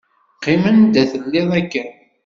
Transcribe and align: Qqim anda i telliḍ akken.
Qqim 0.37 0.63
anda 0.69 0.99
i 1.03 1.05
telliḍ 1.11 1.49
akken. 1.59 1.89